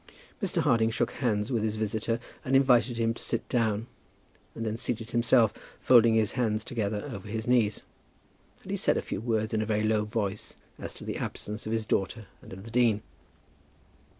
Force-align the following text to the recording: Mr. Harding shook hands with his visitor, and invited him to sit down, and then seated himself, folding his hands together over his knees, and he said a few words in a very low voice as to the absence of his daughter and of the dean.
Mr. 0.41 0.63
Harding 0.63 0.89
shook 0.89 1.11
hands 1.11 1.51
with 1.51 1.61
his 1.61 1.75
visitor, 1.75 2.19
and 2.43 2.55
invited 2.55 2.97
him 2.97 3.13
to 3.13 3.21
sit 3.21 3.47
down, 3.49 3.85
and 4.55 4.65
then 4.65 4.75
seated 4.75 5.11
himself, 5.11 5.53
folding 5.79 6.15
his 6.15 6.31
hands 6.31 6.63
together 6.63 7.07
over 7.13 7.27
his 7.27 7.47
knees, 7.47 7.83
and 8.63 8.71
he 8.71 8.77
said 8.77 8.97
a 8.97 9.03
few 9.03 9.21
words 9.21 9.53
in 9.53 9.61
a 9.61 9.65
very 9.67 9.83
low 9.83 10.03
voice 10.03 10.55
as 10.79 10.95
to 10.95 11.03
the 11.03 11.17
absence 11.17 11.67
of 11.67 11.71
his 11.71 11.85
daughter 11.85 12.25
and 12.41 12.51
of 12.51 12.63
the 12.63 12.71
dean. 12.71 13.03